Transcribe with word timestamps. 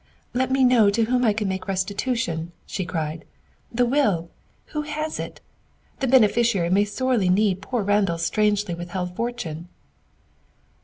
"Let 0.33 0.49
me 0.49 0.63
know 0.63 0.89
to 0.89 1.03
whom 1.05 1.23
I 1.23 1.31
can 1.31 1.47
make 1.47 1.67
restitution," 1.67 2.53
she 2.65 2.85
cried. 2.87 3.23
"This 3.71 3.85
will 3.85 4.31
who 4.73 4.81
has 4.81 5.19
it? 5.19 5.41
The 5.99 6.07
beneficiary 6.07 6.71
may 6.71 6.85
sorely 6.85 7.29
need 7.29 7.61
poor 7.61 7.83
Randall's 7.83 8.25
strangely 8.25 8.73
withheld 8.73 9.15
fortune!" 9.15 9.67